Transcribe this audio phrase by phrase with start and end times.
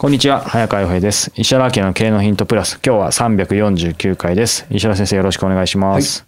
[0.00, 1.32] こんにちは、早川洋平です。
[1.34, 2.78] 石原明の経営のヒントプラス。
[2.86, 4.64] 今日は349回です。
[4.70, 6.24] 石原先生よろしくお願いします。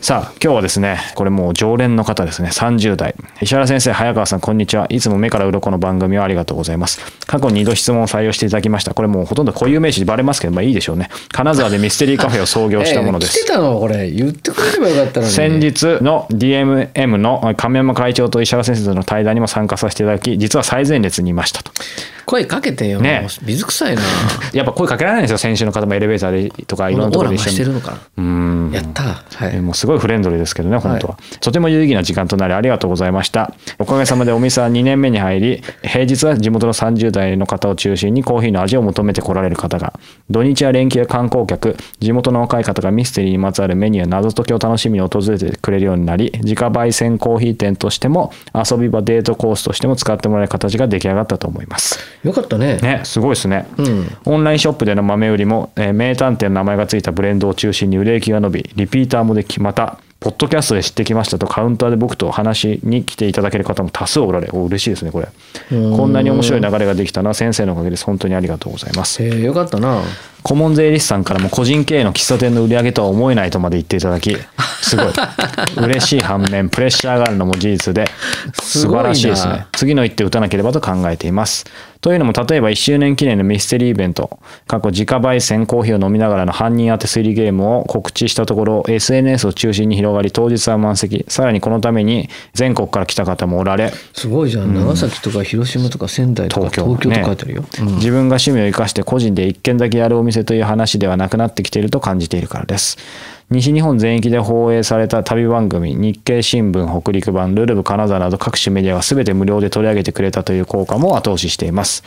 [0.00, 3.16] さあ、今日はですね、これもう常連の方ですね、30代。
[3.42, 4.86] 石原先生、早川さん、こんにちは。
[4.90, 7.00] いつも目から鱗の番組をありがとうございます。
[7.26, 8.94] 過去2度質問を採用していただきました。
[8.94, 11.10] これもうほとんど固有名詞でバレますけど、まあいいでしょうね。
[11.32, 13.40] 金沢でミステリーカフェを創業したものです。
[13.40, 21.72] ええ来てたのこれ言ってくれればよかったのに先日の DMM の亀山会長と石原先生との対談にも参加させていただき、実は最前列にいましたと。
[22.28, 24.02] 声かけてよ、ね水臭いな
[24.52, 31.18] やっぱ声かけられないんですよ、先週の方もエレベーターでとかいろんなところでオーラ増してるのかなうんやったはいもうすごいフレンドリーですけどね、本当は。
[31.40, 33.52] とても有意義な時間となりありがとうございました。
[33.78, 39.98] おかげさまでお店は2年目に入り、平日は地元の30代の方を中心にコーヒーの味を求めて来られる方が、
[40.30, 51.98] 土日は連休や観光客、地元の若い方がミステリーにまつわるメニューや謎解きを楽しみに訪れてくれるようになり、自家焙煎コーヒー店としても、遊び場デートコースとしても使ってもらえる形が出来上がったと思います。
[52.24, 59.77] よかったねね、すごいですね、うんオンラインショップでの豆売りも、えー名探偵の名前がついたブレンドを中心に売れ行きが伸びリピーターもできまた
[60.20, 65.28] ポッドキャストで知ってきましたとカウンターで僕と話しに来ていただける方も多数おられお嬉しいですねこれ。
[65.70, 68.04] こんなに面白い流れができたのは先生のおかげです。
[68.04, 69.22] 本当にありがとうございます。
[69.22, 70.02] ええよかったな。
[70.42, 74.36] 顧問税理士さんからも個人経営の喫茶店の売り上げとは思えないとまで言っていただき
[74.80, 75.06] すごい。
[75.76, 78.06] 嬉しい反面プレッシャーがあるのも事実で
[78.54, 79.66] す素晴らしいですね。
[79.72, 81.64] 次の一手打たなければと考えています。
[82.00, 91.24] というのも例えば1周年記念のミステリーイベント過去自家焙煎コーヒーを飲みながらの犯人当て推理ゲームを告知したところ SNS を中心に広がり当日は満席。
[91.28, 93.92] さらにこのために全国から来た方もおられ。
[94.12, 97.94] すごいじゃん、長崎とか広島とか仙台とか東京東京と書いてあるよ、うん。
[97.96, 102.98] 自分が趣味を生かして個人で一軒だけやるお店という話ではなくなってきていると感じているからです。
[103.50, 112.04] 西日本全域で放映された旅番組、日経新聞北陸版、ルルブ金沢など各種メディアが全て無料で取り上げてくれたという効果も後押ししています。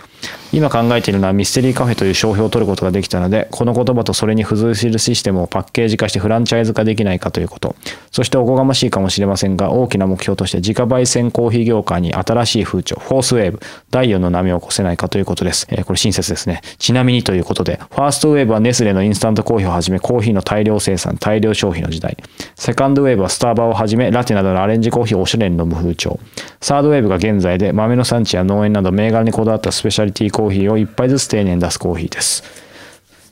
[0.54, 7.76] 今考えているのはミステリーカフェという商標を取ることができたので、この言葉とそれに付随するシステムをパッケージ化してフランチャイズ化できないかということ。
[8.12, 13.60] そしておこがましいかもしれませんが、大きな目標として自家焙煎コーヒー業界に新しい風潮、フォースウェーブ、
[13.90, 15.66] 第4の波を起こせないかということです。
[15.72, 16.62] えーこれ親切ですね。
[16.78, 22.18] ちなみにということで、ファーストウェーブはネスレのインスタントコーヒーをはじめコーヒーの大量生産、大量消費の時代。
[22.56, 26.20] セカンドウェーブはスターバーをはじめラテなどのアレンジコーヒーをおしゃれに飲む風潮。
[26.60, 32.44] サードウェーブが現在で豆の産地や農園など銘柄にこだわったスペシャリティコーヒーを一杯ずつ丁寧に出すコーヒーです。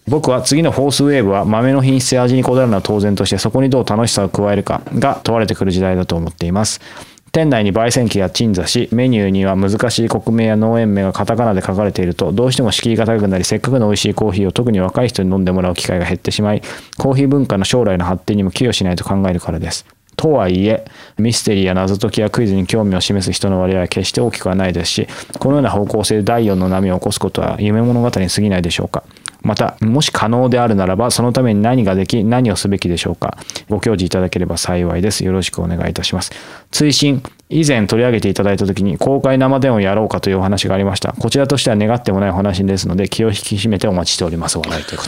[0.07, 6.81] 僕は次のフォースウェーブは豆の品質や味にこだわるのは当然としてそこにどう楽しさを加えるかが問われてくる時代だと思っています。
[7.31, 16.61] 店内に焙煎機や鎮座し、メニューには難しい国名や農園名がカタカナで書かれていると、どうしても敷居が高くなり、せっかくの美味しいコーヒーを特に若い人に飲んでもらう機会が減ってしまい、
[16.97, 19.85] コーヒー文化の将来の発展にも寄与しないと考えるからです。
[20.15, 20.83] とはいえ、
[21.17, 25.07] ミステリーや謎解きやクイズに興味を示す人の割合は決して大きくはないですし、
[25.39, 29.03] このような方向性で第4の波を起こすことは夢物語に過ぎないでしょうか。
[29.41, 33.37] また、もし可能であるならば、そのために何ができ、何をすべきでしょうか。
[33.69, 35.23] ご教示いただければ幸いです。
[35.23, 36.31] よろしくお願いいたします。
[36.71, 41.13] 追伸、以前取り上げていただいた時に公開生電話をやろうかというお話がありました。
[41.13, 44.57] こちらとしては願ってもないお話ですので、気を引き締めてお待ちしております。
[44.57, 45.05] 笑いというこ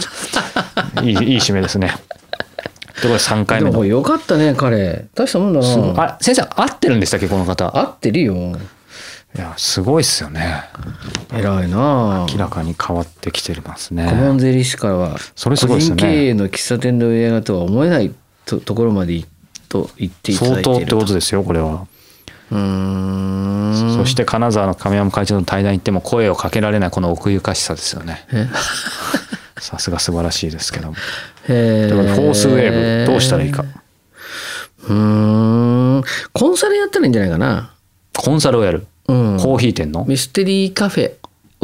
[0.95, 1.03] と。
[1.03, 1.93] いい、いい締めですね。
[3.01, 3.77] とことで3回で目の。
[3.77, 7.77] もよかったね彼大したもんだなあ、先生、合ってるんでしたっけ、この方。
[7.77, 8.35] 合ってるよ
[9.33, 10.63] いや、すごいっすよね。
[11.33, 14.07] 偉いな明らかに変わってきてますね。
[14.09, 18.13] 顧問税理士からはそれすごいですよね個人経営の喫茶店の売り上げとは思えない
[18.45, 19.25] とところまでい
[19.69, 21.87] と言っていただ相当っていていることですよ、これは。
[22.51, 28.25] うーんそして金沢の亀山会長の対談行っても声をかけられないこの奥ゆかしさですよね。
[28.33, 28.47] え？
[29.57, 30.95] さすが素晴らしいですけども。
[31.47, 33.63] へだからフォースウェーブどうしたらいいか。
[33.63, 34.93] うー
[35.99, 36.03] ん
[36.33, 37.73] コンサルやったらいいんじゃないかな
[38.17, 38.85] コンサルをやる。
[39.11, 39.37] うん。
[39.37, 40.05] コーヒー店の？
[40.05, 41.13] ミステリーカフェ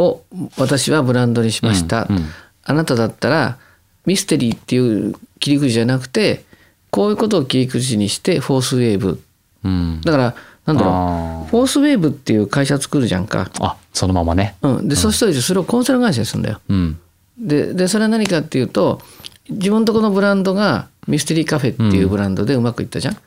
[0.02, 0.24] を
[0.58, 2.26] 私はブランドにしました、うんうん。
[2.66, 3.58] あなただったら
[4.06, 4.80] ミステリーってい
[5.10, 6.44] う切り口じゃなくて
[6.92, 9.22] こういうことを切り口にしてフォースウェーブ。
[9.64, 10.02] うん。
[10.02, 10.36] だから
[10.66, 10.94] なんだろう。
[10.94, 14.56] あフォースウェーブっていう会社作るじゃんか、ーあそのままね。
[14.62, 16.60] うん、でそうするとそれをコンサル会社にするんだよ。
[16.68, 17.00] うん。
[17.40, 19.02] ででそれは何かっていうと
[19.50, 23.18] 自分とこのブランドがミステリーカフェっていうブランドでうまくいったじゃん、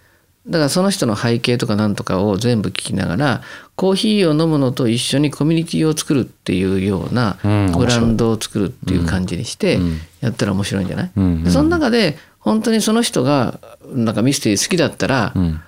[0.46, 3.42] だからその人の背景とかなんとかを全部聞きながら
[3.76, 7.36] コーヒーを飲むのと一緒にコミュニティを作るっていうような
[7.76, 10.00] ブランドを作るっていう感じにしてうん。
[10.20, 13.60] やったら面白いんじゃない、うその中で本当にその人が
[13.92, 15.60] なんかミステリー好きだったら、うん。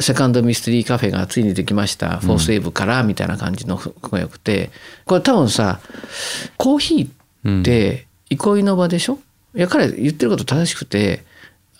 [0.00, 4.70] セカンドミステリーカフェがついにできました、フォースウェーブからみたいな感じの子がよくて
[5.06, 5.78] これ多分さ
[6.56, 9.20] コーヒーって憩いの場でしょ？
[9.54, 11.24] いや彼言ってること正しくて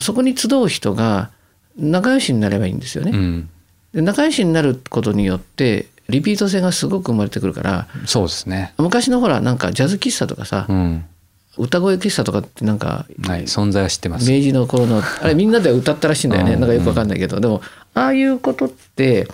[0.00, 1.30] そこに集う人が
[1.78, 3.12] 仲良しになればいいんですよね。
[3.14, 3.48] うん。
[3.92, 8.74] で仲良しになることによってリピート性がすごく生まれてくるからそうですね。
[8.78, 11.04] 昔のほらなんかジャズ喫茶とかさ、うん。
[11.58, 14.30] 歌声喫茶とかってなんかはい存在は知ってます。
[14.30, 16.54] 明治の頃の あれみんなで歌ったらしいんだよね。
[16.54, 16.60] うん。
[16.60, 17.40] なんかよくわかんないけど。
[17.40, 17.62] でも
[17.94, 19.28] ああいうことって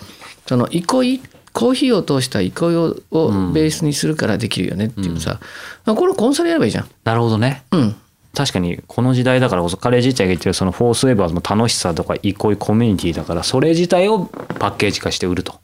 [0.47, 5.39] その憩いコーヒーを通した憩いををベースにするからできるよねっていうさ、
[5.85, 6.87] まあこれコンサルやればいいじゃん。
[7.03, 7.63] なるほどね。
[7.71, 7.95] うん
[8.35, 15.59] 確かにこの時代だからこそ彼自体が言ってるそのフォースウェーブはもう楽しさとか憩いコミュニティだからそれ自体をパッケージ化して売ると。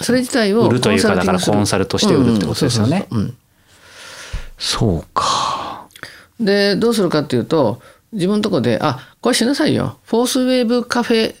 [0.00, 3.06] それ自体を売るというかだからコンサルとして売るってことですよね。
[4.58, 5.86] そうか。
[6.38, 7.80] でどうするかっていうと
[8.12, 9.98] 自分のとこであこれしなさいよ。
[10.04, 11.34] フォースウェーブカフェ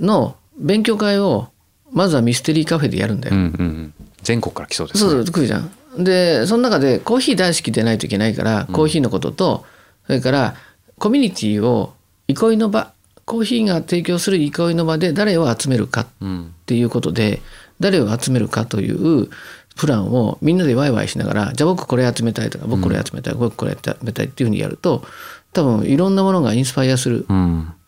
[0.00, 1.48] の勉強会を
[1.92, 3.36] まずはミステリーカフェでやるんだよ。
[3.36, 3.94] うんうんうん。
[4.22, 5.00] 全国から来そうですね。
[5.10, 5.70] そうそう来るじゃん。
[5.98, 9.64] でその中でコーヒー大好きでないといけないからコーヒーのことと、
[10.12, 10.56] それから
[10.98, 11.94] コミュニティを
[12.28, 12.92] 憩いの場
[13.24, 16.06] コーヒーが提供する憩いの場で誰を集めるかっ
[16.66, 17.40] ていうことで
[17.80, 19.30] 誰を集めるかという
[19.74, 25.02] プランをみんなでワイワイしながらじゃあ僕これ集めたいとか僕これ集めたい、僕これ集めたいっていうふうにやると
[25.54, 27.26] 多分いろんなものがインスパイアする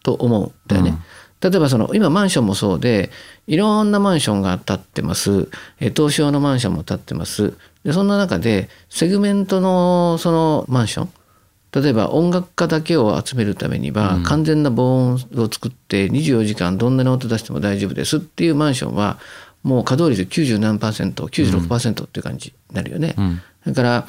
[0.03, 0.94] と思うんだよね。
[1.43, 3.11] 例えばその今マンションもそうで
[3.47, 7.53] いろんなマンションが建ってますえ東証のマンションも建ってます
[7.85, 11.11] でそんな中でセグメントのそのマンション
[11.75, 15.19] 例えば音楽家だけを集めるためには完全な防音を
[15.50, 19.19] 作って24時間どんなに音出しても大丈夫ですっていうマンションは
[19.65, 23.15] もう稼働率90何パーセント96%っていう感じになるよね。
[23.19, 24.06] うんそれから、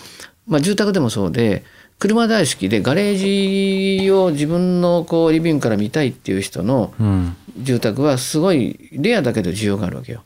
[0.47, 1.63] まあ、住宅でもそうで
[1.97, 10.23] 車大好きでガレージを自分のこうリビングから見たいっていう人のうん住宅はすごいレアだけど需要があるわけよ。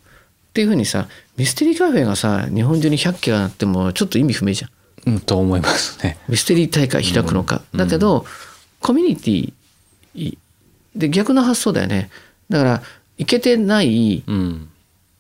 [0.49, 1.07] っていうふうにさ
[1.37, 4.71] ミステリーカフェがさ日本中に100軒あってもちょっと意味不明じゃん。
[5.05, 6.17] うんと思いますね。
[6.27, 7.61] ミステリー大会開くのか。
[7.75, 8.25] だけど、
[8.79, 10.37] コミュニティ
[10.95, 12.09] で逆の発想だよね。
[12.49, 12.81] だから
[13.17, 14.69] 行けてないうん。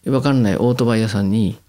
[0.05, 1.59] 分かんないオートバイ屋さんに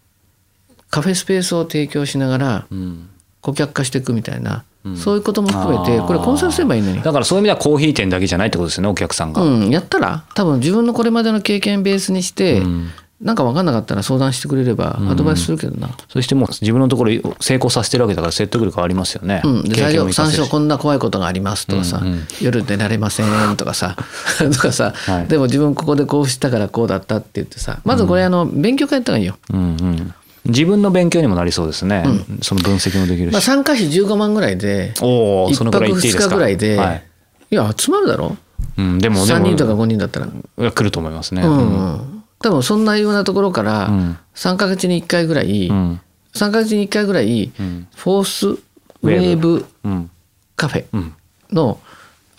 [0.88, 3.08] カフェスペースを提供しながらうん。
[3.40, 4.96] 顧客化していくみたいな、うん。
[4.96, 7.02] そういうことも含めてこれコンサルすればいいのに。
[7.02, 12.90] だからそういう意味ではコーヒー店だけじゃないってことですよねお客さんが、うん、やったら多分自分のこれまでの経験ベースにして、うん
[13.20, 15.90] なんか分かんなかったら相談してくれればアドバイスするけどな。
[16.08, 19.64] そしてもう自分のところを成功させてるわけだから説得力ありますよね、うん、
[20.12, 22.26] 最初こんな怖いことがありますとかさ、うんうん。
[22.40, 23.96] 夜寝られませんとかさ
[24.38, 25.26] とかさ、はい。
[25.26, 29.36] でも自分ここでこうしたからこうだったって言ってさまずこれあの勉強会やった方がいいよ。
[29.52, 30.14] うんうん、
[30.46, 32.04] 自分の勉強にもなりそうですね、
[32.40, 37.04] その分析もできるし、まあ、参加費15万ぐらいで1おおそのくらい言っていいです泊2か日ぐらいで、はい。
[37.50, 38.34] い、や集まるだろ？
[38.78, 40.70] うん、でもで3も人とか5人だったら。
[40.70, 41.58] 来ると思いますね、うん。
[41.58, 41.60] う
[41.96, 44.18] ん多分そんなようなところからうん。
[44.34, 46.00] 3ヶ月に1回ぐらい、うん。
[46.32, 47.88] 3ヶ月に1回ぐらい、ん。
[47.94, 50.10] フォースウェーブうん。
[50.56, 51.14] カフェうん。
[51.52, 51.80] の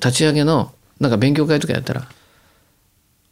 [0.03, 2.07] 立ち上げのなんか勉強会とかやったら、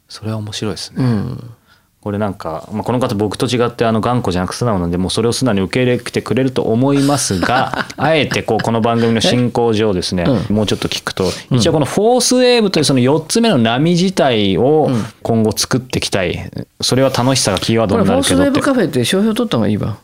[0.08, 1.52] それは面白いですね、うん、
[2.02, 14.90] これなんか、まあ、この方僕と違ってあの頑固じゃなく素直なんでもうそれを素直に受け入れてくれると思いますが あえてこうこの番組の進行上ですね、うもうちょっと聞くと一応このフォースウェーブというその4つ目の波自体を
[15.24, 16.50] 今後作っていきたい。
[16.82, 19.98] それは楽しさがキーワードにこれフォースウェーブカフェって商標取った方がいいわ。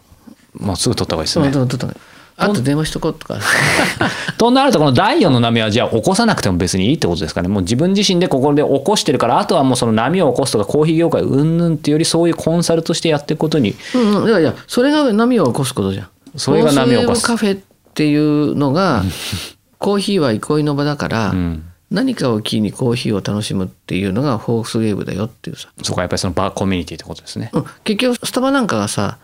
[0.53, 1.95] まあ、すぐ取った方がいいですうんね。
[2.37, 3.39] あと電話しとこうとか。
[4.37, 7.47] となるとこの第4の波はじゃあ起こさなくても別にいいってことですかね。
[7.47, 16.07] もう自分自身でここで起こしてるからあとはもうその波を起こすとかコーヒー業界うんぬんっていうよりそういうコンサルとしてやっていくことにうんうん、いやいやそれが波を起こすことじゃん。
[16.35, 17.25] それが波を起こす。
[17.25, 17.59] フォースウェーブカフェっ
[17.93, 19.03] ていうのが
[19.79, 21.63] コーヒーは憩いの場だから、ん。
[21.91, 27.51] 何かを機にコーヒーを楽しむっていうのがフォースウェーブだよっていうさ、そこはやっぱりそのバーコミュニティってことですね。
[27.53, 29.17] うん、結局スタバなんかがさ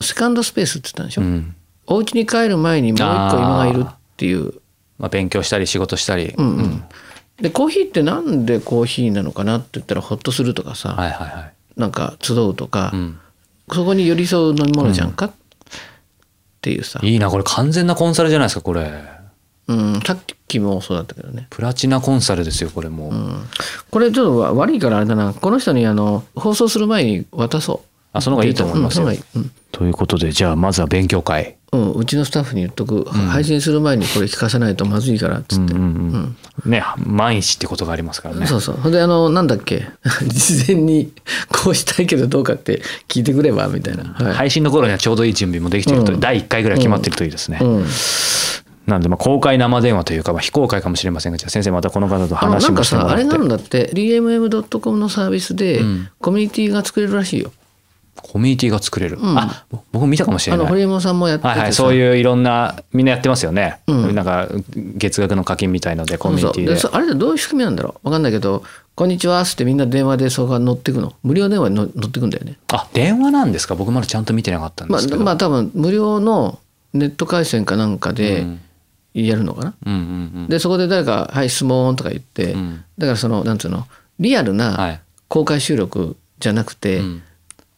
[0.00, 1.54] セカンドスペースって言ったんでしょ、うん
[1.88, 4.54] お家に帰る前にもう一個今がいるっていう。
[4.98, 6.84] まあ、勉強したり仕事したり、うんうん。
[7.40, 11.52] でコーヒーってなんでコーヒーなのかなって言ったらホッとするとかさ、はいはいはい。
[11.80, 13.20] なんか集うとか、ん。
[13.72, 15.32] そこに寄り添う飲み物じゃんか、っ
[16.60, 18.90] ていうさ、いいなこれ完全なコンサルじゃないですかこれ。
[19.68, 21.46] うん、さっき期もそうだったけどね。
[21.50, 23.42] プラチナコンサルですよこれもう、うん、
[23.90, 25.34] これちょっとわ悪いからあれだな。
[25.34, 27.88] この人にあの放送する前に渡そう。
[28.14, 29.50] あその方がいいと思いますよ、うん。
[29.70, 38.46] ということでじゃあまずは勉強会うん、うちのスタッフに言っとく、配信する前にこれ聞かせないとまずいからっつって、うんうんね万一ってことがありますからね。
[38.46, 38.76] そうそう。
[38.76, 39.86] ほんであのなんだっけ？
[40.26, 41.12] 事前に
[41.48, 44.34] こうしたいけどどうかって聞いてくればみたいな、はい。
[44.34, 46.20] 配信の頃にはちょうどいい準備もできてると、うん。
[46.20, 47.84] 第1回ぐらい決まってるといいですね、うん、
[48.86, 53.90] なんでまあ公開生電話というかまあ非公開かもしれませんがじゃあ先生またこの方と話もしてもさあれらってなんだって。
[53.94, 56.08] DMM.com のサービスでうん。
[56.18, 57.52] コミュニティが作れるらしいよ、
[58.22, 59.38] コミュニティが作れる、うん。
[59.38, 60.66] あ僕見たかもしれあない。
[60.66, 64.14] の堀山さんもやってはいはい、そういういろんなみんなやってますよね、うん。
[64.14, 66.76] なんか月額の課金みたいのでコミュニティで。
[66.76, 68.06] そうあれでどういう仕組みなんだろう？
[68.08, 68.62] わかんないけど
[68.94, 71.14] 「こんにちは」っつってみんな電話でそこが乗ってくの？
[71.22, 72.58] 無料電話に乗乗ってくんだよね。
[72.72, 73.74] あ電話なんですか？
[73.74, 76.58] 僕まだちゃんと見てなかったんでまあすけど、まあ多分無料の
[76.94, 78.60] ネット回線かなんかでうん。
[79.14, 80.04] やるのかな、うんうんう
[80.44, 80.48] ん。
[80.48, 82.84] でそこで誰か「はい質問」とか言って、うん。
[82.98, 83.86] だからそのなんつうの？
[84.20, 85.00] リアルはない。
[85.28, 87.22] 公開収録じゃなくて、うん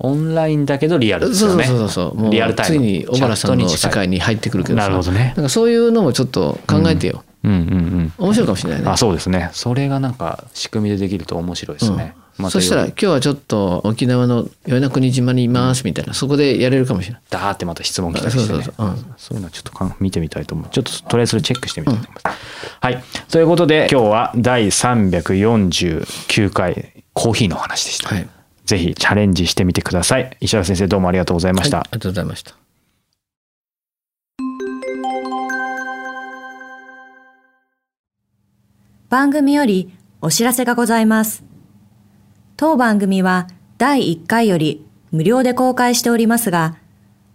[0.02, 2.14] オンラインだけどリアルですそうそうよねそうそう。
[2.14, 2.76] もうリアルタイム。
[2.76, 4.84] ついに小原さんの世界に入ってくるけどさ。
[4.84, 5.34] なるほどね。
[5.36, 8.12] なんかそういうのもちょっと考えてよ、うんうんうん。
[8.16, 8.88] 面白いかもしれないね。
[8.88, 9.50] あそうですね。
[9.52, 16.14] それがなんか仕組みでできると面白いですね、またそしたら今日はちょっと沖縄の与那国島にいますみたいな。
[16.14, 17.22] そこでやれるかもしれない。
[17.28, 18.46] ダーってまた質問来たりしてね。
[18.46, 18.86] そうそうそう。
[18.86, 19.14] うん。
[19.18, 20.68] そういうのはちょっとかん見てみたいと思う。
[20.70, 22.36] ちょっととりあえずそれチェックしてみたいと思います、
[22.80, 23.04] はい。
[23.30, 28.28] ということで今日は第349回コーヒーのお話でした、はい
[28.70, 32.54] ぜひチャレンジしてみてください石原先生どうもありがとうございました、はいありがとうございました。
[39.08, 41.42] 番組よりお知らせがございます。
[42.56, 46.76] 当番組は第1回より無料で公開しておりますが、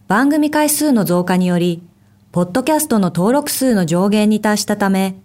[0.07, 1.83] 番組回数の増加により、
[2.31, 5.17] ポッドキャストの登録数の上限に達したため、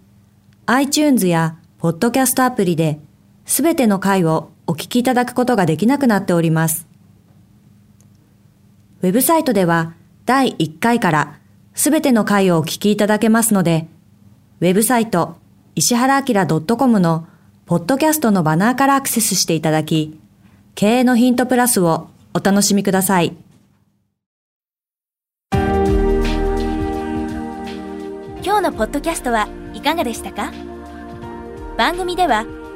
[0.65, 2.99] iTunes やポッドキャストアプリで、
[3.45, 6.87] すべての回をお聞きいただくことができなくなっております。
[9.01, 11.39] ウェブサイトでは第1回から
[11.73, 13.87] すべての回をお聞きいただけますので、
[14.61, 15.35] ウェブサイト
[15.75, 16.45] 石原明
[16.77, 17.27] .com の
[17.65, 20.17] ポッドキャストのバナーからアクセスしていただき、
[20.73, 23.35] 経営のヒントプラスをお楽しみください。
[25.51, 25.59] 今
[28.41, 30.53] 日のポッドキャストはいかがでしたか？
[31.77, 32.45] 番組では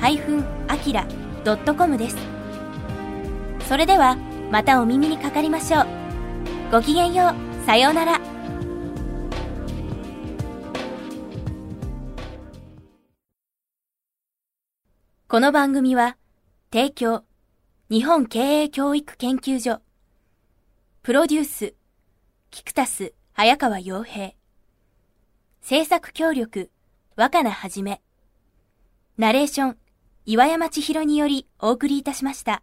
[0.00, 2.16] -akira.com です。
[3.68, 4.16] それでは
[4.50, 5.86] またお耳にかかりましょう。
[6.72, 7.48] ごきげんよう。
[7.66, 8.20] さようなら。
[15.28, 16.16] この番組は、
[16.72, 17.24] 提供、
[17.90, 19.82] 日本経営教育研究所、
[21.02, 21.74] プロデュース、
[22.50, 24.32] キクタス、早川洋平、
[25.60, 26.70] 制作協力、
[27.16, 28.00] 若菜はじめ、
[29.18, 29.78] ナレーション、
[30.30, 32.62] 岩山千尋によりお送りいたしました。